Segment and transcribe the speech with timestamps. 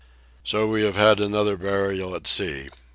[0.43, 2.69] So we have had another burial at sea.